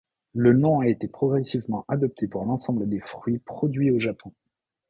Le 0.33 0.53
nom 0.53 0.79
a 0.79 0.87
été 0.87 1.07
progressivement 1.07 1.85
adopté 1.87 2.27
pour 2.27 2.43
l'ensemble 2.43 2.89
des 2.89 3.01
fruits 3.01 3.37
produits 3.37 3.91
au 3.91 3.99
Japon. 3.99 4.31